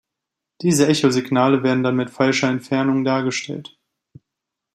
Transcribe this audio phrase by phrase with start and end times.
[0.63, 3.77] Diese Echosignale werden dann mit falscher Entfernung dargestellt.